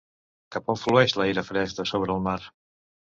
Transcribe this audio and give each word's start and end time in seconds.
Cap 0.55 0.69
on 0.73 0.79
flueix 0.83 1.13
l'aire 1.21 1.43
fresc 1.49 1.81
de 1.83 1.85
sobre 1.91 2.15
el 2.17 2.25
mar? 2.29 2.39